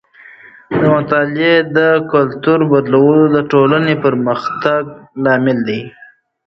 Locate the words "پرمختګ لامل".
4.05-5.59